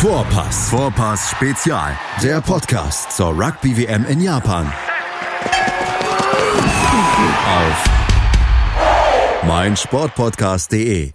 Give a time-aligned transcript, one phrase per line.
[0.00, 0.70] Vorpass.
[0.70, 1.94] Vorpass Spezial.
[2.22, 4.72] Der Podcast zur Rugby WM in Japan.
[7.44, 7.84] Auf
[9.46, 11.10] meinsportpodcast.de.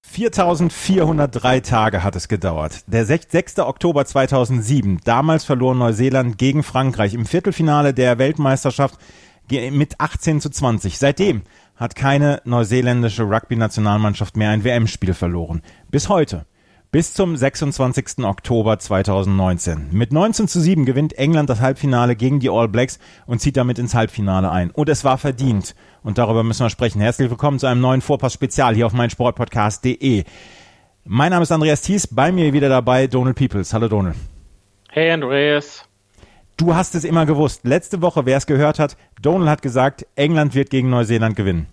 [0.00, 2.84] 4403 Tage hat es gedauert.
[2.86, 3.58] Der 6.
[3.58, 5.00] Oktober 2007.
[5.04, 8.98] Damals verlor Neuseeland gegen Frankreich im Viertelfinale der Weltmeisterschaft
[9.50, 10.98] mit 18 zu 20.
[10.98, 11.42] Seitdem
[11.76, 15.60] hat keine neuseeländische Rugby-Nationalmannschaft mehr ein WM-Spiel verloren.
[15.90, 16.46] Bis heute.
[16.92, 18.22] Bis zum 26.
[18.22, 19.88] Oktober 2019.
[19.92, 23.78] Mit 19 zu 7 gewinnt England das Halbfinale gegen die All Blacks und zieht damit
[23.78, 24.70] ins Halbfinale ein.
[24.70, 25.74] Und es war verdient.
[26.02, 27.00] Und darüber müssen wir sprechen.
[27.00, 30.24] Herzlich willkommen zu einem neuen Vorpass-Spezial hier auf meinsportpodcast.de.
[31.04, 33.72] Mein Name ist Andreas Thies, bei mir wieder dabei Donald Peoples.
[33.72, 34.16] Hallo Donald.
[34.90, 35.88] Hey Andreas.
[36.58, 37.64] Du hast es immer gewusst.
[37.64, 41.68] Letzte Woche, wer es gehört hat, Donald hat gesagt, England wird gegen Neuseeland gewinnen.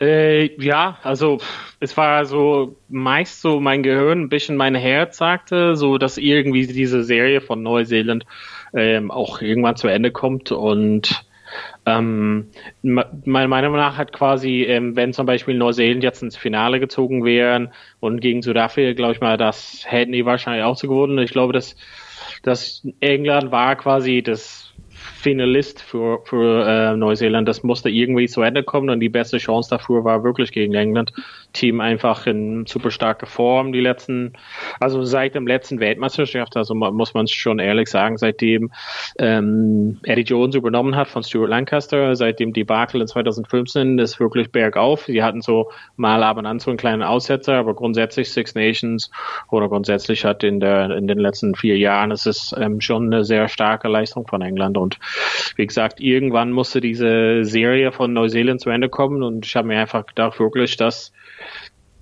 [0.00, 1.38] Äh, ja, also
[1.80, 6.66] es war so meist so mein Gehirn, ein bisschen mein Herz sagte, so dass irgendwie
[6.66, 8.24] diese Serie von Neuseeland
[8.74, 11.24] ähm, auch irgendwann zu Ende kommt und
[11.84, 12.48] ähm,
[12.82, 17.72] meiner Meinung nach hat quasi, ähm, wenn zum Beispiel Neuseeland jetzt ins Finale gezogen wären
[18.00, 21.18] und gegen Südafrika, glaube ich mal, das hätten die wahrscheinlich auch so gewonnen.
[21.18, 21.76] Ich glaube, dass,
[22.42, 24.71] dass England war quasi das
[25.02, 27.48] Finalist für, für äh, Neuseeland.
[27.48, 31.12] Das musste irgendwie zu Ende kommen und die beste Chance dafür war wirklich gegen England.
[31.52, 34.32] Team einfach in super starke Form die letzten,
[34.80, 38.70] also seit dem letzten Weltmeisterschaft, also muss man es schon ehrlich sagen, seitdem
[39.18, 44.52] ähm, Eddie Jones übernommen hat von Stuart Lancaster, seitdem die Debakel in 2015 ist wirklich
[44.52, 45.06] bergauf.
[45.06, 49.10] Sie hatten so mal ab und an so einen kleinen Aussetzer, aber grundsätzlich Six Nations
[49.50, 53.24] oder grundsätzlich hat in der in den letzten vier Jahren es ist ähm, schon eine
[53.24, 54.98] sehr starke Leistung von England und
[55.56, 59.80] wie gesagt, irgendwann musste diese Serie von Neuseeland zu Ende kommen und ich habe mir
[59.80, 61.12] einfach gedacht, wirklich, dass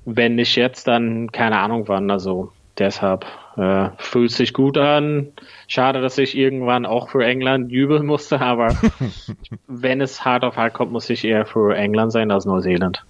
[0.04, 2.10] wenn nicht jetzt, dann keine Ahnung wann.
[2.10, 5.28] Also deshalb äh, fühlt sich gut an.
[5.68, 8.76] Schade, dass ich irgendwann auch für England jubeln musste, aber
[9.66, 13.04] wenn es hart auf hart kommt, muss ich eher für England sein als Neuseeland.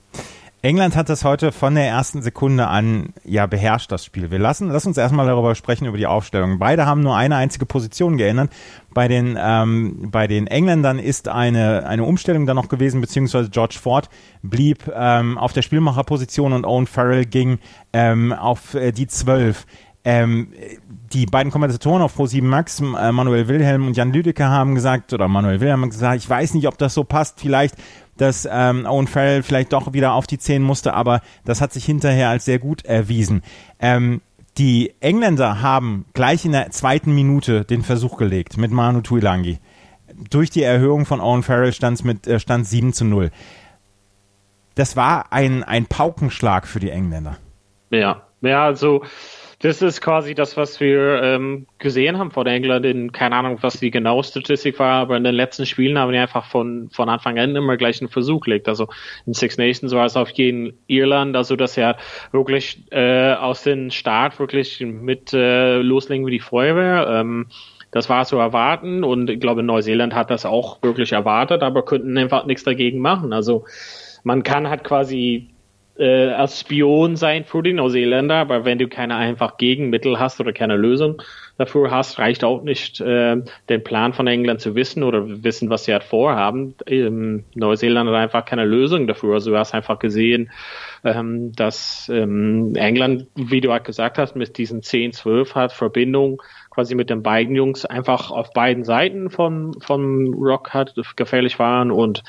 [0.62, 4.30] England hat das heute von der ersten Sekunde an ja beherrscht das Spiel.
[4.30, 6.58] Wir lassen, lass uns erstmal darüber sprechen über die Aufstellung.
[6.58, 8.50] Beide haben nur eine einzige Position geändert.
[8.92, 13.78] Bei den ähm, bei den Engländern ist eine eine Umstellung dann noch gewesen, beziehungsweise George
[13.80, 14.10] Ford
[14.42, 17.58] blieb ähm, auf der Spielmacherposition und Owen Farrell ging
[17.94, 19.66] ähm, auf äh, die zwölf.
[20.02, 20.52] Ähm,
[21.12, 25.28] die beiden Kommentatoren auf Pro7 Max, äh, Manuel Wilhelm und Jan Lüdecke haben gesagt, oder
[25.28, 27.76] Manuel Wilhelm hat gesagt, ich weiß nicht, ob das so passt, vielleicht
[28.20, 31.86] dass ähm, Owen Farrell vielleicht doch wieder auf die Zehen musste, aber das hat sich
[31.86, 33.42] hinterher als sehr gut erwiesen.
[33.78, 34.20] Ähm,
[34.58, 39.58] die Engländer haben gleich in der zweiten Minute den Versuch gelegt mit Manu Tuilangi.
[40.28, 43.30] Durch die Erhöhung von Owen Farrell stand es mit äh, stand 7 zu 0.
[44.74, 47.38] Das war ein, ein Paukenschlag für die Engländer.
[47.90, 49.02] Ja, ja, also
[49.62, 53.78] das ist quasi das, was wir ähm, gesehen haben von England in, keine Ahnung, was
[53.78, 57.38] die genaue Statistik war, aber in den letzten Spielen haben die einfach von, von Anfang
[57.38, 58.68] an immer gleich einen Versuch gelegt.
[58.68, 58.88] Also
[59.26, 61.98] in Six Nations war es auf jeden Irland, also dass er
[62.32, 67.06] wirklich äh, aus dem Start wirklich mit äh, loslegen wie die Feuerwehr.
[67.20, 67.48] Ähm,
[67.90, 72.16] das war zu erwarten und ich glaube, Neuseeland hat das auch wirklich erwartet, aber könnten
[72.16, 73.34] einfach nichts dagegen machen.
[73.34, 73.66] Also
[74.24, 75.48] man kann halt quasi
[76.00, 80.52] äh, als Spion sein für die Neuseeländer, aber wenn du keine einfach Gegenmittel hast oder
[80.52, 81.22] keine Lösung
[81.58, 83.36] dafür hast, reicht auch nicht, äh,
[83.68, 86.74] den Plan von England zu wissen oder wissen, was sie halt vorhaben.
[86.86, 89.34] Ähm, Neuseeland hat einfach keine Lösung dafür.
[89.34, 90.50] Also du hast einfach gesehen,
[91.04, 96.40] ähm, dass ähm, England, wie du halt gesagt hast, mit diesen 10, 12 hat Verbindung
[96.70, 101.90] quasi mit den beiden Jungs einfach auf beiden Seiten von, von Rock hat gefährlich waren
[101.90, 102.22] und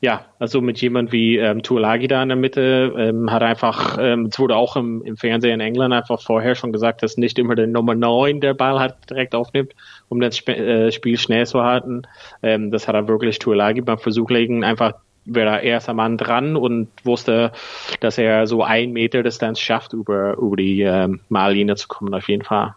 [0.00, 4.26] ja, also mit jemand wie ähm, Tuolagi da in der Mitte ähm, hat einfach, ähm,
[4.30, 7.56] es wurde auch im, im Fernsehen in England einfach vorher schon gesagt, dass nicht immer
[7.56, 9.74] der Nummer 9 der Ball hat direkt aufnimmt,
[10.08, 12.02] um das Sp äh, Spiel schnell zu halten.
[12.42, 14.94] Ähm, das hat er wirklich Tuolagi beim Versuch legen einfach
[15.30, 17.52] wäre er erster Mann dran und wusste,
[18.00, 22.28] dass er so ein Meter Distanz schafft, über, über die ähm, Mallinie zu kommen, auf
[22.28, 22.74] jeden Fall.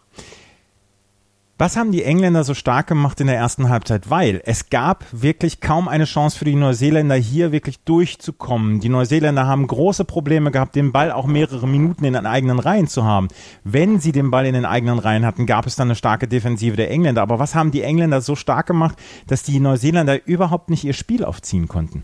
[1.58, 4.08] Was haben die Engländer so stark gemacht in der ersten Halbzeit?
[4.08, 8.80] Weil es gab wirklich kaum eine Chance für die Neuseeländer hier wirklich durchzukommen.
[8.80, 12.88] Die Neuseeländer haben große Probleme gehabt, den Ball auch mehrere Minuten in den eigenen Reihen
[12.88, 13.28] zu haben.
[13.64, 16.76] Wenn sie den Ball in den eigenen Reihen hatten, gab es dann eine starke Defensive
[16.76, 17.22] der Engländer.
[17.22, 21.24] Aber was haben die Engländer so stark gemacht, dass die Neuseeländer überhaupt nicht ihr Spiel
[21.24, 22.02] aufziehen konnten?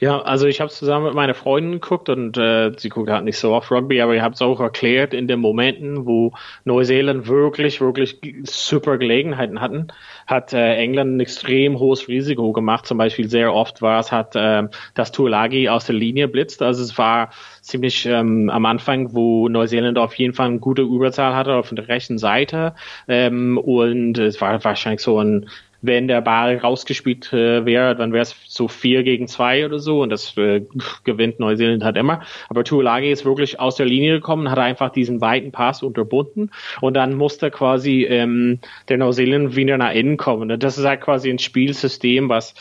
[0.00, 3.24] Ja, also ich habe es zusammen mit meiner Freundin geguckt und äh, sie guckt halt
[3.24, 6.32] nicht so oft Rugby, aber ich habe es auch erklärt in den Momenten, wo
[6.64, 9.88] Neuseeland wirklich, wirklich super Gelegenheiten hatten,
[10.26, 12.86] hat äh, England ein extrem hohes Risiko gemacht.
[12.86, 14.64] Zum Beispiel sehr oft war es, hat äh,
[14.94, 16.62] das Tuolagi aus der Linie blitzt.
[16.62, 17.30] Also es war
[17.60, 21.88] ziemlich ähm, am Anfang, wo Neuseeland auf jeden Fall eine gute Überzahl hatte auf der
[21.88, 22.74] rechten Seite
[23.08, 25.48] ähm, und es war wahrscheinlich so ein
[25.82, 30.02] wenn der Ball rausgespielt äh, wäre, dann wäre es so vier gegen zwei oder so
[30.02, 30.62] und das äh,
[31.04, 32.22] gewinnt Neuseeland halt immer.
[32.48, 36.50] Aber Tuolagi ist wirklich aus der Linie gekommen, hat einfach diesen weiten Pass unterbunden
[36.80, 40.50] und dann musste quasi ähm, der Neuseeland wieder nach innen kommen.
[40.50, 42.54] Und das ist halt quasi ein Spielsystem, was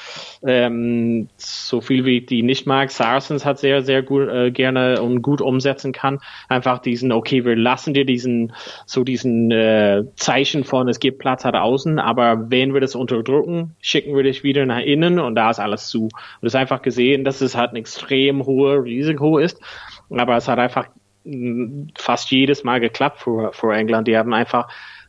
[0.45, 2.91] ähm, so viel wie die nicht mag.
[2.91, 6.19] Saracens hat sehr, sehr gut äh, gerne und gut umsetzen kann.
[6.49, 8.53] Einfach diesen, okay, wir lassen dir diesen,
[8.85, 13.75] so diesen äh, Zeichen von, es gibt Platz hat außen, aber wenn wir das unterdrücken,
[13.81, 16.03] schicken wir dich wieder nach innen und da ist alles zu.
[16.03, 16.11] Und
[16.41, 19.61] es ist einfach gesehen, dass es halt ein extrem hohes Risiko ist,
[20.09, 20.87] aber es hat einfach
[21.23, 24.07] mm, fast jedes Mal geklappt für, für England.
[24.07, 24.67] Die haben einfach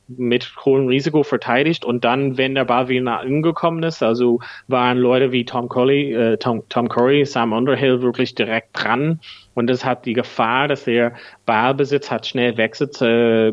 [0.08, 4.40] mit hohem Risiko verteidigt und dann, wenn der Ball wieder nach innen gekommen ist, also
[4.68, 9.20] waren Leute wie Tom Curry, äh, Tom, Tom Curry, Sam Underhill wirklich direkt dran
[9.54, 11.14] und das hat die Gefahr, dass der
[11.44, 13.52] Ballbesitz hat schnell wechselt äh,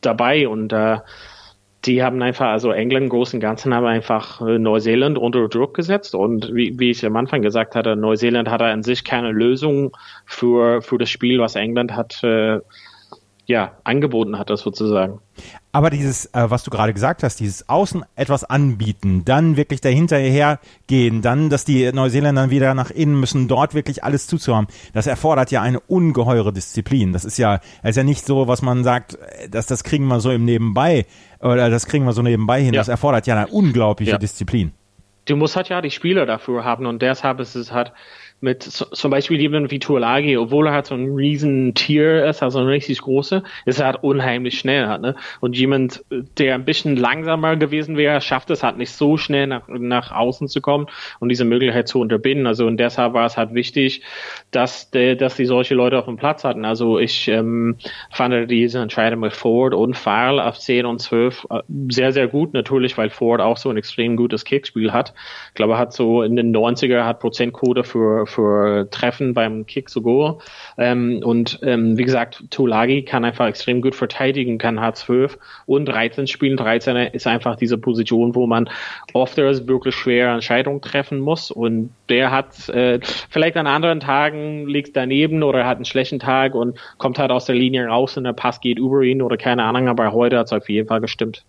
[0.00, 0.98] dabei und äh,
[1.88, 5.74] die haben einfach, also England im Großen und Ganzen haben einfach äh, Neuseeland unter Druck
[5.74, 9.96] gesetzt und wie, wie ich am Anfang gesagt hatte, Neuseeland hatte an sich keine Lösung
[10.26, 12.60] für, für das Spiel, was England hat äh,
[13.46, 15.20] ja, angeboten hat, das sozusagen.
[15.78, 20.58] Aber dieses, äh, was du gerade gesagt hast, dieses Außen etwas anbieten, dann wirklich dahinterher
[20.88, 25.52] gehen, dann, dass die Neuseeländer wieder nach innen müssen, dort wirklich alles zuzuhaben, das erfordert
[25.52, 27.12] ja eine ungeheure Disziplin.
[27.12, 30.08] Das ist ja, das ist ja nicht so, was man sagt, äh, dass das kriegen
[30.08, 31.06] wir so im Nebenbei
[31.38, 32.74] oder das kriegen wir so nebenbei hin.
[32.74, 32.80] Ja.
[32.80, 34.18] Das erfordert ja eine unglaubliche ja.
[34.18, 34.72] Disziplin.
[35.26, 37.92] Du musst halt ja die Spieler dafür haben und deshalb ist es halt
[38.40, 42.60] mit zum Beispiel jemand wie Tuolagi, obwohl er halt so ein riesen Tier ist, also
[42.60, 45.16] ein richtig große, ist er halt unheimlich schnell hat, ne?
[45.40, 49.66] Und jemand, der ein bisschen langsamer gewesen wäre, schafft es halt nicht so schnell nach,
[49.68, 50.86] nach außen zu kommen
[51.18, 52.46] und diese Möglichkeit zu unterbinden.
[52.46, 54.02] Also und deshalb war es halt wichtig,
[54.50, 56.64] dass der, dass die solche Leute auf dem Platz hatten.
[56.64, 57.76] Also ich ähm,
[58.10, 62.54] fand diese Entscheidung mit Ford und Farrell auf 10 und 12 äh, sehr, sehr gut,
[62.54, 65.14] natürlich, weil Ford auch so ein extrem gutes Kickspiel hat.
[65.48, 69.88] Ich glaube, er hat so in den 90er hat Prozentquote für für Treffen beim Kick
[69.88, 70.40] to Go.
[70.76, 76.26] Ähm, und ähm, wie gesagt, Tulagi kann einfach extrem gut verteidigen, kann H12 und 13
[76.26, 76.56] spielen.
[76.56, 78.68] 13 ist einfach diese Position, wo man
[79.12, 81.50] oft wirklich schwere Entscheidungen treffen muss.
[81.50, 86.54] Und der hat äh, vielleicht an anderen Tagen liegt daneben oder hat einen schlechten Tag
[86.54, 89.64] und kommt halt aus der Linie raus und der Pass geht über ihn oder keine
[89.64, 91.44] Ahnung, aber heute hat es auf jeden Fall gestimmt.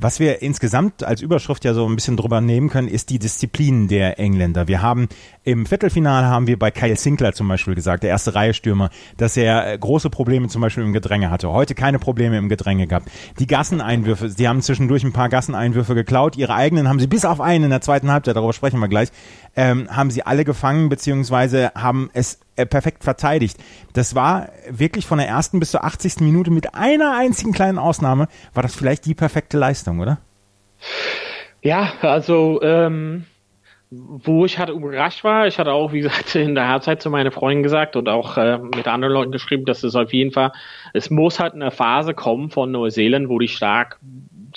[0.00, 3.88] Was wir insgesamt als Überschrift ja so ein bisschen drüber nehmen können, ist die Disziplin
[3.88, 4.68] der Engländer.
[4.68, 5.08] Wir haben
[5.42, 9.36] im Viertelfinale haben wir bei Kyle Sinclair zum Beispiel gesagt, der erste Reihe Stürmer, dass
[9.36, 11.50] er äh, große Probleme zum Beispiel im Gedränge hatte.
[11.50, 13.10] Heute keine Probleme im Gedränge gehabt.
[13.40, 16.36] Die Gasseneinwürfe, sie haben zwischendurch ein paar Gasseneinwürfe geklaut.
[16.36, 19.08] Ihre eigenen haben sie bis auf einen in der zweiten Halbzeit, darüber sprechen wir gleich,
[19.56, 23.56] ähm, haben sie alle gefangen, beziehungsweise haben es äh, perfekt verteidigt.
[23.92, 26.20] Das war wirklich von der ersten bis zur 80.
[26.20, 30.18] Minute mit einer einzigen kleinen Ausnahme, war das vielleicht die perfekte Leistung, oder?
[31.62, 33.24] Ja, also ähm,
[33.90, 37.30] wo ich halt überrascht war, ich hatte auch, wie gesagt, in der Halbzeit zu meiner
[37.32, 40.52] Freundin gesagt und auch äh, mit anderen Leuten geschrieben, dass es auf jeden Fall,
[40.92, 43.98] es muss halt eine Phase kommen von Neuseeland, wo die stark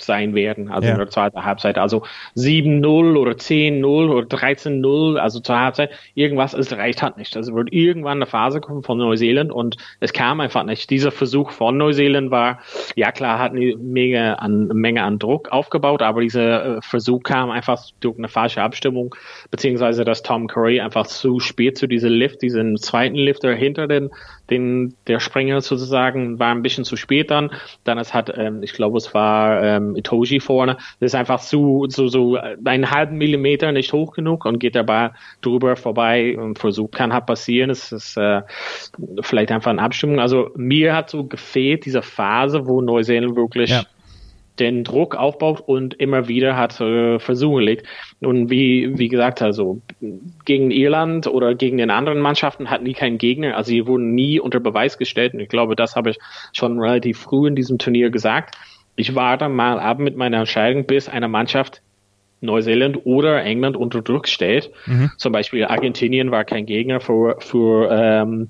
[0.04, 0.94] sein werden, also ja.
[0.94, 1.78] in der zweiten Halbzeit.
[1.78, 2.02] Also
[2.36, 7.36] 7-0 oder 10-0 oder 13-0, also zur Halbzeit, irgendwas, es reicht halt nicht.
[7.36, 10.90] Also wird irgendwann eine Phase kommen von Neuseeland und es kam einfach nicht.
[10.90, 12.60] Dieser Versuch von Neuseeland war,
[12.96, 17.50] ja klar, hat eine Menge an, Menge an Druck aufgebaut, aber dieser äh, Versuch kam
[17.50, 19.14] einfach durch eine falsche Abstimmung,
[19.50, 24.10] beziehungsweise dass Tom Curry einfach zu spät zu diesem Lift, diesen zweiten Lifter hinter den
[24.52, 27.50] den, der Springer sozusagen war ein bisschen zu spät dann.
[27.84, 30.76] Dann es hat, ähm, ich glaube, es war ähm, Itoji vorne.
[31.00, 35.10] Das ist einfach zu, so, so einen halben Millimeter nicht hoch genug und geht dabei
[35.40, 37.70] drüber vorbei und versucht, kann halt passieren.
[37.70, 38.42] Es ist äh,
[39.20, 40.20] vielleicht einfach eine Abstimmung.
[40.20, 43.84] Also mir hat so gefehlt diese Phase, wo Neuseeland wirklich ja
[44.58, 47.86] den Druck aufbaut und immer wieder hat äh, Versuche legt.
[48.20, 49.80] Und wie, wie gesagt, also
[50.44, 54.40] gegen Irland oder gegen den anderen Mannschaften hatten die keinen Gegner, also sie wurden nie
[54.40, 55.34] unter Beweis gestellt.
[55.34, 56.18] Und ich glaube, das habe ich
[56.52, 58.54] schon relativ früh in diesem Turnier gesagt.
[58.94, 61.80] Ich warte mal ab mit meiner Entscheidung, bis eine Mannschaft
[62.42, 64.70] Neuseeland oder England unter Druck stellt.
[64.86, 65.12] Mhm.
[65.16, 68.48] Zum Beispiel Argentinien war kein Gegner für, für ähm,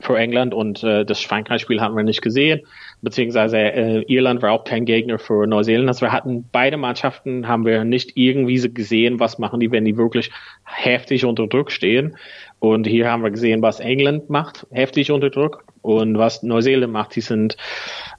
[0.00, 2.60] für England und äh, das Frankreich-Spiel haben wir nicht gesehen,
[3.02, 5.88] beziehungsweise äh, Irland war auch kein Gegner für Neuseeland.
[5.88, 9.96] Also wir hatten beide Mannschaften, haben wir nicht irgendwie gesehen, was machen die, wenn die
[9.96, 10.30] wirklich
[10.64, 12.16] heftig unter Druck stehen.
[12.58, 17.16] Und hier haben wir gesehen, was England macht, heftig unter Druck und was Neuseeland macht.
[17.16, 17.56] Die sind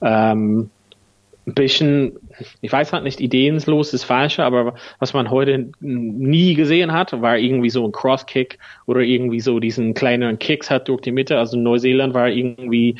[0.00, 0.70] ähm,
[1.46, 2.12] ein bisschen,
[2.60, 7.36] ich weiß halt nicht, ideenslos ist falsche, aber was man heute nie gesehen hat, war
[7.36, 11.38] irgendwie so ein Crosskick oder irgendwie so diesen kleineren Kicks hat durch die Mitte.
[11.38, 12.96] Also Neuseeland war irgendwie,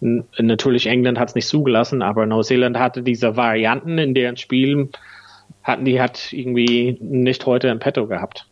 [0.00, 4.90] natürlich England hat es nicht zugelassen, aber Neuseeland hatte diese Varianten in deren Spielen,
[5.64, 8.46] hatten die hat irgendwie nicht heute im Petto gehabt.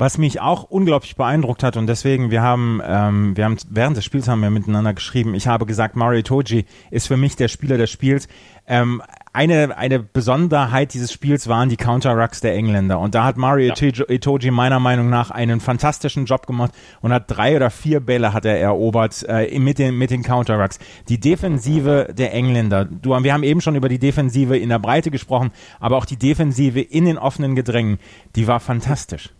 [0.00, 4.04] Was mich auch unglaublich beeindruckt hat und deswegen, wir haben, ähm, wir haben während des
[4.04, 5.34] Spiels haben wir miteinander geschrieben.
[5.34, 8.28] Ich habe gesagt, Mario Toji ist für mich der Spieler des Spiels.
[8.68, 9.02] Ähm,
[9.32, 13.00] eine, eine Besonderheit dieses Spiels waren die Counter-Rucks der Engländer.
[13.00, 14.04] Und da hat Mario ja.
[14.08, 18.44] Itoji meiner Meinung nach einen fantastischen Job gemacht und hat drei oder vier Bälle hat
[18.44, 20.78] er erobert äh, mit den, mit den Counter-Rucks.
[21.08, 22.84] Die Defensive der Engländer.
[22.84, 25.50] Du, wir haben eben schon über die Defensive in der Breite gesprochen,
[25.80, 27.98] aber auch die Defensive in den offenen Gedrängen,
[28.36, 29.30] die war fantastisch.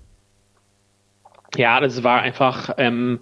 [1.56, 3.20] Ja, das war einfach, ähm,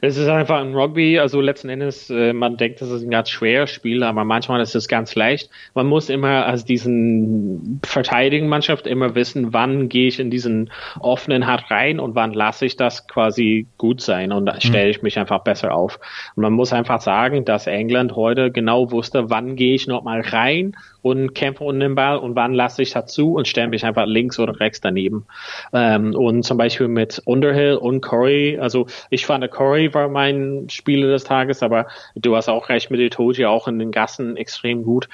[0.00, 3.30] es ist einfach ein Rugby, also letzten Endes, äh, man denkt, das ist ein ganz
[3.30, 5.48] schweres Spiel, aber manchmal ist es ganz leicht.
[5.74, 11.46] Man muss immer als diesen verteidigen Mannschaft immer wissen, wann gehe ich in diesen offenen
[11.46, 14.60] Hart rein und wann lasse ich das quasi gut sein und dann mhm.
[14.60, 16.00] stelle ich mich einfach besser auf.
[16.34, 20.74] Und man muss einfach sagen, dass England heute genau wusste, wann gehe ich nochmal rein
[21.02, 24.38] und kämpfe um den Ball und wann lasse ich dazu und stelle mich einfach links
[24.40, 25.26] oder rechts daneben.
[25.72, 31.08] Ähm, und zum Beispiel mit Underhill und Corey, also ich fand Corey war mein Spieler
[31.08, 35.08] des Tages, aber du hast auch recht mit Itoji auch in den Gassen extrem gut.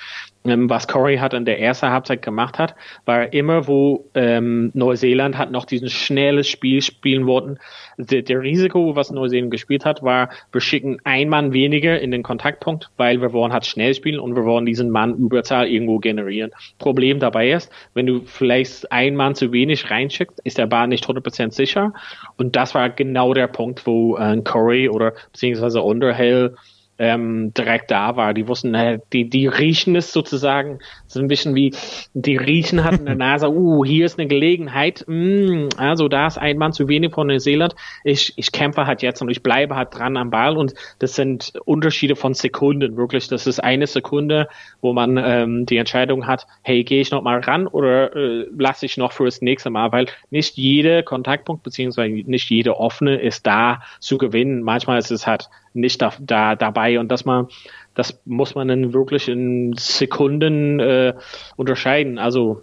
[0.46, 2.74] Ähm, was Corey hat in der ersten Halbzeit gemacht hat,
[3.06, 7.58] war immer, wo ähm, Neuseeland hat noch diesen schnelles Spiel spielen wollten.
[7.96, 12.22] Der, der Risiko, was Neuseeland gespielt hat, war, wir schicken ein Mann weniger in den
[12.22, 16.50] Kontaktpunkt, weil wir wollen halt schnell spielen und wir wollen diesen Mann Überzahl irgendwo generieren.
[16.78, 21.06] Problem dabei ist, wenn du vielleicht ein Mann zu wenig reinschickst, ist der Ball nicht
[21.06, 21.94] 100% sicher.
[22.36, 26.54] Und das war genau der Punkt, wo äh, Corey oder beziehungsweise Underhill
[26.98, 28.34] ähm, direkt da war.
[28.34, 31.74] Die wussten, äh, die, die riechen es sozusagen, so ein bisschen wie,
[32.14, 36.38] die riechen hatten in der Nase, uh, hier ist eine Gelegenheit, mm, also da ist
[36.38, 37.74] ein Mann zu wenig von Neuseeland,
[38.04, 40.56] ich, ich kämpfe halt jetzt und ich bleibe halt dran am Ball.
[40.56, 44.48] Und das sind Unterschiede von Sekunden, wirklich, das ist eine Sekunde,
[44.80, 48.86] wo man ähm, die Entscheidung hat, hey, gehe ich noch mal ran oder äh, lasse
[48.86, 53.46] ich noch für das nächste Mal, weil nicht jeder Kontaktpunkt beziehungsweise nicht jede offene ist
[53.46, 54.62] da zu gewinnen.
[54.62, 57.48] Manchmal ist es halt nicht da, da dabei und dass man
[57.94, 61.14] das muss man dann wirklich in Sekunden äh,
[61.56, 62.18] unterscheiden.
[62.18, 62.62] Also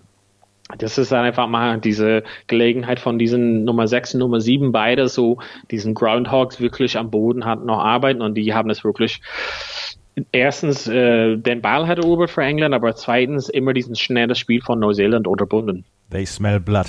[0.78, 5.08] das ist dann einfach mal diese Gelegenheit von diesen Nummer 6 und Nummer 7 beide
[5.08, 5.40] so
[5.70, 9.22] diesen Groundhogs wirklich am Boden hat noch arbeiten und die haben es wirklich
[10.32, 14.80] erstens äh, den Ball hat erobert für England, aber zweitens immer diesen schnelles Spiel von
[14.80, 15.86] Neuseeland unterbunden.
[16.10, 16.88] They smell blood.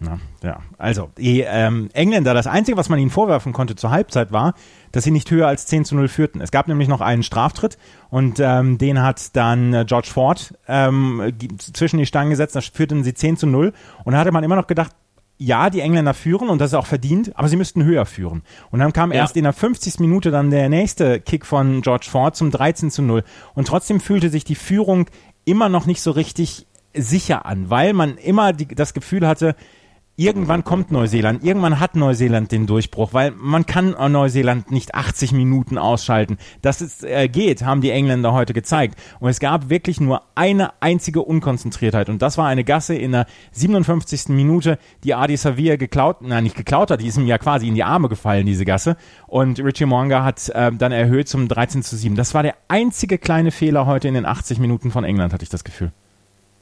[0.00, 4.32] Na, ja, also die ähm, Engländer, das Einzige, was man ihnen vorwerfen konnte zur Halbzeit
[4.32, 4.54] war,
[4.92, 6.40] dass sie nicht höher als 10 zu 0 führten.
[6.40, 7.78] Es gab nämlich noch einen Straftritt
[8.10, 13.04] und ähm, den hat dann äh, George Ford ähm, zwischen die Stangen gesetzt, da führten
[13.04, 13.72] sie 10 zu 0
[14.04, 14.92] und da hatte man immer noch gedacht,
[15.36, 18.42] ja, die Engländer führen und das ist auch verdient, aber sie müssten höher führen.
[18.70, 19.18] Und dann kam ja.
[19.18, 19.98] erst in der 50.
[19.98, 23.24] Minute dann der nächste Kick von George Ford zum 13 zu 0
[23.54, 25.06] und trotzdem fühlte sich die Führung
[25.44, 29.56] immer noch nicht so richtig sicher an, weil man immer die, das Gefühl hatte,
[30.16, 35.78] irgendwann kommt Neuseeland, irgendwann hat Neuseeland den Durchbruch, weil man kann Neuseeland nicht 80 Minuten
[35.78, 36.38] ausschalten.
[36.62, 38.98] Dass es äh, geht, haben die Engländer heute gezeigt.
[39.20, 42.08] Und es gab wirklich nur eine einzige Unkonzentriertheit.
[42.08, 44.28] Und das war eine Gasse in der 57.
[44.28, 47.74] Minute, die Adi Savia geklaut, nein, nicht geklaut hat, die ist ihm ja quasi in
[47.74, 48.96] die Arme gefallen, diese Gasse.
[49.26, 52.14] Und Richie Mwanga hat äh, dann erhöht zum 13 zu 7.
[52.14, 55.50] Das war der einzige kleine Fehler heute in den 80 Minuten von England, hatte ich
[55.50, 55.92] das Gefühl.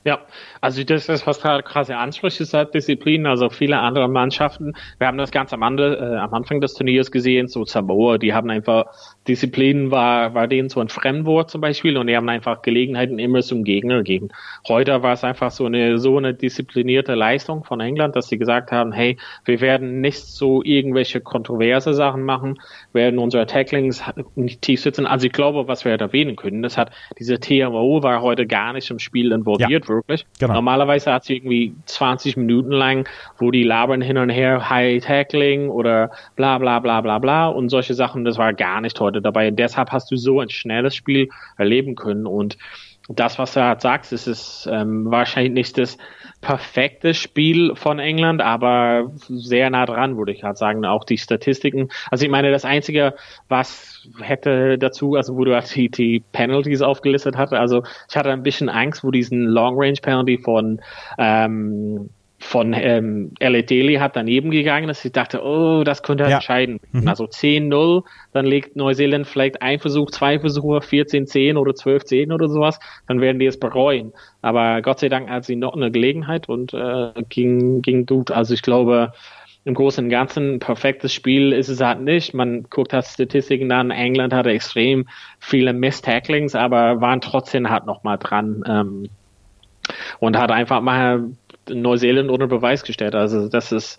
[0.04, 0.18] Ja,
[0.60, 4.72] also das ist, was gerade krasse Ansprüche seit Disziplinen, also viele andere Mannschaften.
[4.98, 8.34] Wir haben das ganz am, Ande, äh, am Anfang des Turniers gesehen, so Samoa, die
[8.34, 8.86] haben einfach,
[9.28, 13.42] Disziplinen war, war denen so ein Fremdwort zum Beispiel und die haben einfach Gelegenheiten immer
[13.42, 14.30] zum Gegner gegeben.
[14.66, 18.72] Heute war es einfach so eine, so eine disziplinierte Leistung von England, dass sie gesagt
[18.72, 22.58] haben, hey, wir werden nicht so irgendwelche kontroverse Sachen machen,
[22.92, 24.02] werden unsere Tacklings
[24.34, 25.06] nicht tief sitzen.
[25.06, 26.90] Also ich glaube, was wir erwähnen können, das hat,
[27.20, 30.26] diese TMO war heute gar nicht im Spiel involviert, ja wirklich.
[30.38, 30.54] Genau.
[30.54, 33.08] Normalerweise hat sie irgendwie 20 Minuten lang,
[33.38, 37.68] wo die labern hin und her, High Tackling oder bla bla bla bla bla und
[37.68, 39.48] solche Sachen, das war gar nicht heute dabei.
[39.48, 42.56] Und deshalb hast du so ein schnelles Spiel erleben können und
[43.14, 45.98] das, was du halt sagst, ist es ähm, wahrscheinlich nicht das
[46.40, 50.84] perfekte Spiel von England, aber sehr nah dran, würde ich halt sagen.
[50.84, 51.88] Auch die Statistiken.
[52.10, 53.14] Also ich meine, das Einzige,
[53.48, 58.30] was hätte dazu, also wo du halt die, die Penalties aufgelistet hatte, also ich hatte
[58.30, 60.80] ein bisschen Angst, wo diesen Long Range Penalty von
[61.18, 62.10] ähm,
[62.42, 65.04] von ähm, Elliot Daly hat daneben gegangen ist.
[65.04, 66.36] Ich dachte, oh, das könnte ja.
[66.36, 66.80] entscheiden.
[66.90, 67.06] Mhm.
[67.06, 72.80] Also 10-0, dann legt Neuseeland vielleicht ein Versuch, zwei Versuche, 14-10 oder 12-10 oder sowas,
[73.06, 74.12] dann werden die es bereuen.
[74.42, 78.32] Aber Gott sei Dank hat sie noch eine Gelegenheit und äh, ging, ging gut.
[78.32, 79.12] Also ich glaube,
[79.64, 82.34] im Großen und Ganzen ein perfektes Spiel ist es halt nicht.
[82.34, 83.92] Man guckt halt Statistiken an.
[83.92, 85.06] England hatte extrem
[85.38, 88.64] viele Miss-Tacklings, aber waren trotzdem halt noch mal dran.
[88.66, 89.08] Ähm,
[90.18, 91.30] und hat einfach mal
[91.68, 93.14] Neuseeland unter Beweis gestellt.
[93.14, 93.98] Also das ist,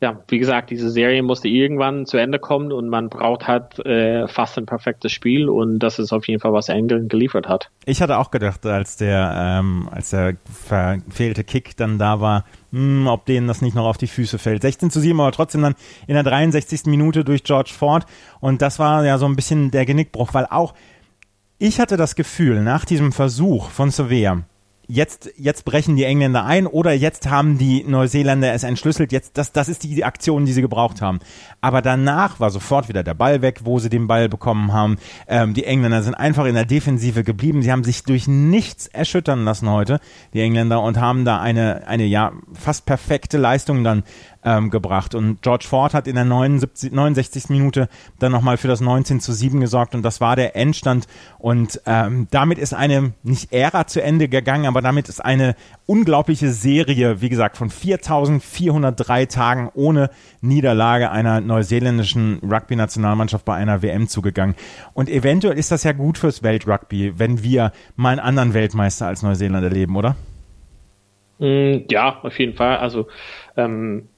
[0.00, 4.28] ja, wie gesagt, diese Serie musste irgendwann zu Ende kommen und man braucht halt äh,
[4.28, 7.70] fast ein perfektes Spiel und das ist auf jeden Fall, was England geliefert hat.
[7.86, 12.80] Ich hatte auch gedacht, als der, ähm, als der verfehlte Kick dann da war, mh,
[12.80, 14.62] hm, ob denen das nicht noch auf die Füße fällt.
[14.62, 15.74] 16 zu 7, aber trotzdem dann
[16.06, 16.86] in der 63.
[16.86, 18.04] Minute durch George Ford
[18.40, 20.74] und das war ja so ein bisschen der Genickbruch, weil auch
[21.58, 24.42] ich hatte das Gefühl, nach diesem Versuch von Sevilla,
[24.88, 29.52] jetzt, jetzt brechen die Engländer ein oder jetzt haben die Neuseeländer es entschlüsselt, jetzt, das,
[29.52, 31.20] das ist die Aktion, die sie gebraucht haben.
[31.60, 34.98] Aber danach war sofort wieder der Ball weg, wo sie den Ball bekommen haben.
[35.26, 37.62] Ähm, die Engländer sind einfach in der Defensive geblieben.
[37.62, 40.00] Sie haben sich durch nichts erschüttern lassen heute,
[40.32, 44.04] die Engländer, und haben da eine, eine ja fast perfekte Leistung dann
[44.46, 45.14] ähm, gebracht.
[45.14, 47.50] Und George Ford hat in der 79, 69.
[47.50, 47.88] Minute
[48.20, 51.06] dann nochmal für das 19 zu 7 gesorgt und das war der Endstand.
[51.38, 56.50] Und ähm, damit ist eine, nicht Ära zu Ende gegangen, aber damit ist eine unglaubliche
[56.50, 60.10] Serie, wie gesagt, von 4403 Tagen ohne
[60.40, 64.54] Niederlage einer neuseeländischen Rugby-Nationalmannschaft bei einer WM zugegangen.
[64.94, 69.24] Und eventuell ist das ja gut fürs Weltrugby, wenn wir mal einen anderen Weltmeister als
[69.24, 70.14] Neuseeland erleben, oder?
[71.38, 72.78] Mm, ja, auf jeden Fall.
[72.78, 73.08] Also
[73.56, 74.08] ähm,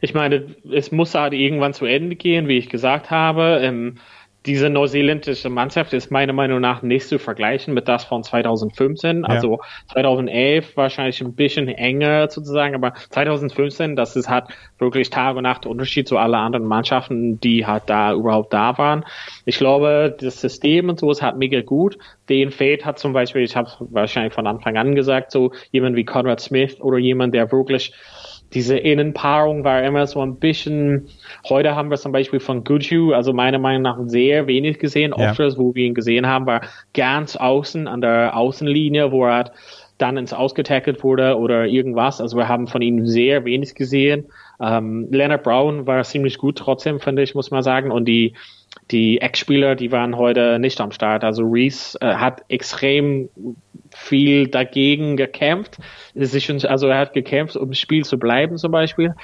[0.00, 3.60] ich meine, es muss halt irgendwann zu Ende gehen, wie ich gesagt habe.
[3.62, 3.98] Ähm,
[4.46, 9.22] diese neuseeländische Mannschaft ist meiner Meinung nach nicht zu vergleichen mit das von 2015.
[9.22, 9.24] Ja.
[9.24, 9.60] Also
[9.92, 14.44] 2011 wahrscheinlich ein bisschen enger sozusagen, aber 2015, das ist halt
[14.78, 19.04] wirklich Tag und Nacht Unterschied zu allen anderen Mannschaften, die halt da überhaupt da waren.
[19.44, 21.98] Ich glaube, das System und so ist halt mega gut.
[22.28, 26.04] Den fehlt hat zum Beispiel, ich habe wahrscheinlich von Anfang an gesagt, so jemand wie
[26.04, 27.92] Conrad Smith oder jemand, der wirklich
[28.56, 31.08] diese Innenpaarung war immer so ein bisschen,
[31.46, 35.12] heute haben wir zum Beispiel von Guju, also meiner Meinung nach sehr wenig gesehen.
[35.14, 35.28] Ja.
[35.30, 36.62] Ofters, wo wir ihn gesehen haben, war
[36.94, 39.52] ganz außen an der Außenlinie, wo er
[39.98, 42.20] dann ins Ausgetackelt wurde oder irgendwas.
[42.20, 44.26] Also wir haben von ihm sehr wenig gesehen.
[44.60, 47.90] Ähm, Leonard Brown war ziemlich gut trotzdem, finde ich, muss man sagen.
[47.90, 48.34] Und die,
[48.90, 51.24] die Ex-Spieler, die waren heute nicht am Start.
[51.24, 53.30] Also Reese äh, hat extrem
[53.94, 55.78] viel dagegen gekämpft.
[56.14, 59.14] Also er hat gekämpft, um im Spiel zu bleiben zum Beispiel.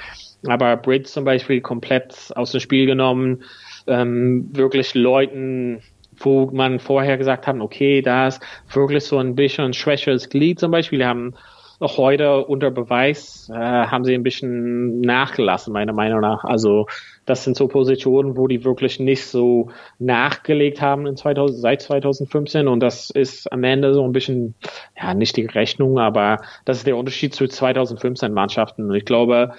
[0.47, 3.43] Aber Bridge zum Beispiel komplett aus dem Spiel genommen.
[3.85, 5.81] Ähm, wirklich Leuten,
[6.17, 10.71] wo man vorher gesagt hat, okay, da ist wirklich so ein bisschen schwächeres Glied zum
[10.71, 10.99] Beispiel.
[10.99, 11.33] Die haben
[11.81, 16.43] heute unter Beweis äh, haben sie ein bisschen nachgelassen, meiner Meinung nach.
[16.43, 16.87] Also
[17.25, 22.67] das sind so Positionen, wo die wirklich nicht so nachgelegt haben in 2000, seit 2015
[22.67, 24.55] und das ist am Ende so ein bisschen,
[24.99, 28.89] ja, nicht die Rechnung, aber das ist der Unterschied zu 2015 Mannschaften.
[28.89, 29.53] Und ich glaube,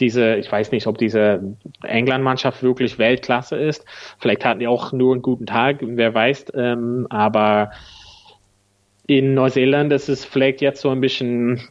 [0.00, 3.84] diese, ich weiß nicht, ob diese England-Mannschaft wirklich Weltklasse ist.
[4.18, 7.70] Vielleicht hatten die auch nur einen guten Tag, wer weiß, ähm, aber
[9.06, 11.68] in Neuseeland ist es vielleicht jetzt so ein bisschen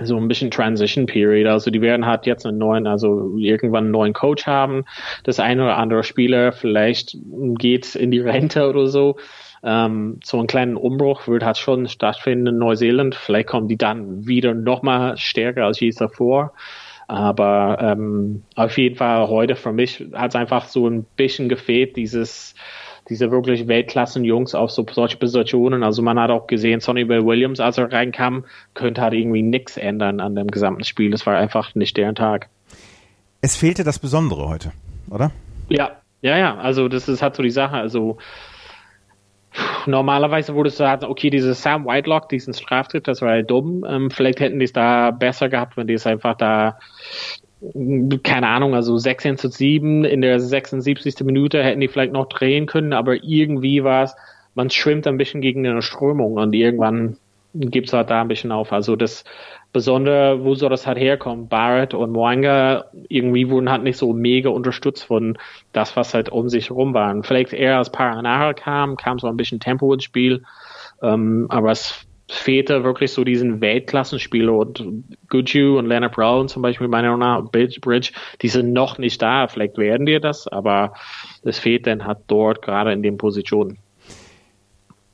[0.00, 1.48] so ein bisschen Transition Period.
[1.48, 4.84] Also die werden halt jetzt einen neuen, also irgendwann einen neuen Coach haben.
[5.24, 7.16] Das eine oder andere Spieler vielleicht
[7.58, 9.16] geht in die Rente oder so.
[9.64, 13.14] Ähm, so einen kleinen Umbruch wird halt schon stattfinden in Neuseeland.
[13.16, 16.52] Vielleicht kommen die dann wieder noch mal stärker als je davor.
[17.08, 21.96] Aber ähm, auf jeden Fall heute für mich hat es einfach so ein bisschen gefehlt,
[21.96, 22.54] dieses
[23.08, 25.82] diese wirklich Weltklassen-Jungs auf so solche Positionen.
[25.82, 28.44] Also man hat auch gesehen, Sonny Bill Williams, als er reinkam,
[28.74, 31.10] könnte halt irgendwie nichts ändern an dem gesamten Spiel.
[31.10, 32.48] Das war einfach nicht deren Tag.
[33.40, 34.72] Es fehlte das Besondere heute,
[35.10, 35.30] oder?
[35.68, 36.56] Ja, ja, ja.
[36.58, 37.76] Also das ist halt so die Sache.
[37.76, 38.18] Also
[39.86, 43.84] normalerweise wurde es sagen, okay, dieses Sam Whitelock, diesen Straftritt, das war ja dumm.
[43.88, 46.78] Ähm, vielleicht hätten die es da besser gehabt, wenn die es einfach da
[48.22, 51.20] keine Ahnung, also 16 zu 7 in der 76.
[51.24, 54.14] Minute hätten die vielleicht noch drehen können, aber irgendwie war es,
[54.54, 57.16] man schwimmt ein bisschen gegen eine Strömung und irgendwann
[57.54, 58.72] gibt es halt da ein bisschen auf.
[58.72, 59.24] Also das
[59.72, 61.48] Besondere, wo soll das halt herkommen?
[61.48, 65.36] Barrett und Moanga irgendwie wurden halt nicht so mega unterstützt von
[65.72, 67.22] das, was halt um sich herum waren.
[67.22, 70.42] Vielleicht eher als Paranara kam, kam so ein bisschen Tempo ins Spiel.
[71.02, 74.84] Ähm, aber es fehlte wirklich so diesen Weltklassenspieler und
[75.28, 79.48] Guju und Leonard Brown zum Beispiel, meiner Meinung nach, Bridge, die sind noch nicht da.
[79.48, 80.94] Vielleicht werden die das, aber
[81.42, 83.78] es fehlt dann halt dort gerade in den Positionen.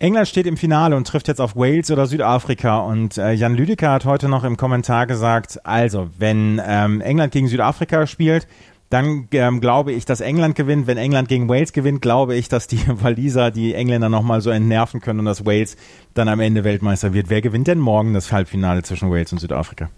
[0.04, 2.80] England steht im Finale und trifft jetzt auf Wales oder Südafrika.
[2.80, 7.48] Und äh, Jan Lüdecker hat heute noch im Kommentar gesagt, also wenn ähm, England gegen
[7.48, 8.46] Südafrika spielt,
[8.90, 10.86] dann ähm, glaube ich, dass England gewinnt.
[10.86, 15.00] Wenn England gegen Wales gewinnt, glaube ich, dass die Waliser die Engländer nochmal so entnerven
[15.00, 15.78] können und dass Wales
[16.12, 17.30] dann am Ende Weltmeister wird.
[17.30, 19.88] Wer gewinnt denn morgen das Halbfinale zwischen Wales und Südafrika?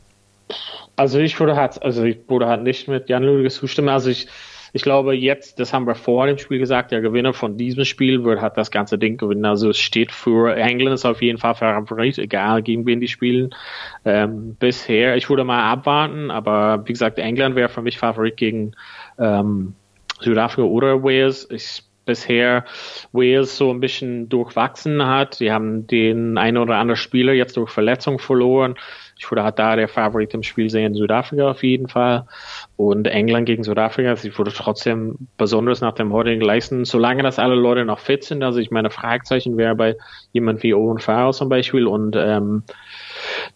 [0.94, 3.88] Also ich würde halt, also ich würde halt nicht mit Jan Lüdecke zustimmen.
[3.88, 4.28] Also ich
[4.76, 8.24] ich glaube jetzt, das haben wir vor dem Spiel gesagt, der Gewinner von diesem Spiel
[8.24, 9.46] wird halt das ganze Ding gewinnen.
[9.46, 13.54] Also es steht für England ist auf jeden Fall Favorit, egal gegen wen die spielen.
[14.04, 18.72] Ähm, bisher, ich würde mal abwarten, aber wie gesagt, England wäre für mich Favorit gegen
[19.18, 19.74] ähm,
[20.20, 21.48] Südafrika oder Wales.
[21.50, 22.64] Ich bisher
[23.12, 25.34] Wales so ein bisschen durchwachsen hat.
[25.36, 28.76] Sie haben den einen oder anderen Spieler jetzt durch Verletzung verloren.
[29.18, 32.26] Ich würde halt da der Favorit im Spiel sehen, Südafrika auf jeden Fall.
[32.76, 37.54] Und England gegen Südafrika, ich würde trotzdem besonders nach dem heutigen leisten, solange das alle
[37.54, 38.42] Leute noch fit sind.
[38.42, 39.96] Also ich meine, Fragezeichen wäre bei
[40.32, 42.62] jemand wie Owen Farrell zum Beispiel und ähm,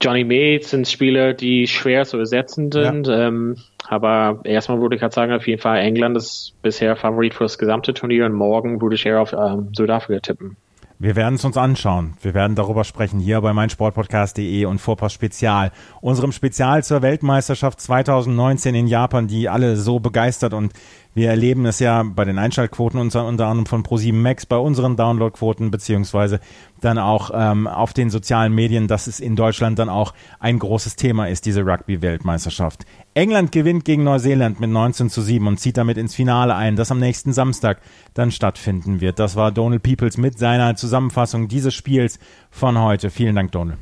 [0.01, 3.07] Johnny May sind Spieler, die schwer zu ersetzen sind.
[3.07, 3.29] Ja.
[3.29, 3.57] Ähm,
[3.89, 7.59] aber erstmal würde ich halt sagen, auf jeden Fall England ist bisher Favorit für das
[7.59, 10.57] gesamte Turnier und morgen würde ich eher auf ähm, Südafrika tippen.
[11.03, 12.13] Wir werden es uns anschauen.
[12.21, 15.73] Wir werden darüber sprechen hier bei meinsportpodcast.de und Vorpass Spezial.
[16.03, 20.75] Unserem Spezial zur Weltmeisterschaft 2019 in Japan, die alle so begeistert und
[21.15, 24.97] wir erleben es ja bei den Einschaltquoten unter, unter anderem von Pro7 Max, bei unseren
[24.97, 26.41] Downloadquoten, beziehungsweise
[26.81, 30.97] dann auch ähm, auf den sozialen Medien, dass es in Deutschland dann auch ein großes
[30.97, 32.85] Thema ist, diese Rugby-Weltmeisterschaft.
[33.15, 36.93] England gewinnt gegen Neuseeland mit 19 zu 7 und zieht damit ins Finale ein, das
[36.93, 37.81] am nächsten Samstag
[38.15, 39.19] dann stattfinden wird.
[39.19, 42.21] Das war Donald Peoples mit seiner Zusammenfassung dieses Spiels
[42.51, 43.11] von heute.
[43.11, 43.79] Vielen Dank, Donald.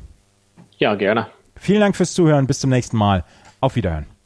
[0.77, 1.27] Ja, gerne.
[1.55, 2.47] Vielen Dank fürs Zuhören.
[2.47, 3.23] Bis zum nächsten Mal.
[3.59, 4.18] Auf Wiederhören.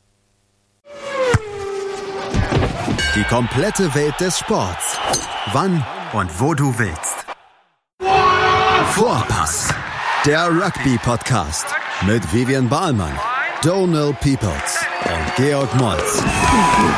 [3.15, 4.97] Die komplette Welt des Sports.
[5.51, 7.27] Wann und wo du willst.
[8.93, 9.71] Vorpass.
[10.25, 11.67] Der Rugby-Podcast
[12.07, 13.13] mit Vivian Bahlmann,
[13.61, 16.23] Donal Peoples und Georg Moltz.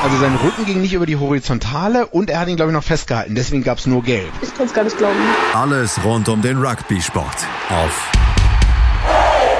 [0.03, 2.83] Also sein Rücken ging nicht über die Horizontale und er hat ihn, glaube ich, noch
[2.83, 3.35] festgehalten.
[3.35, 4.31] Deswegen gab es nur Gelb.
[4.41, 5.19] Ich kann es gar nicht glauben.
[5.53, 7.35] Alles rund um den Rugby-Sport
[7.69, 8.11] auf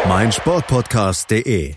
[0.08, 1.76] meinsportpodcast.de